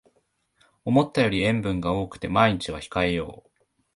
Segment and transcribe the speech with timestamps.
[0.83, 3.49] 思ったより塩分が多くて毎日は控えよう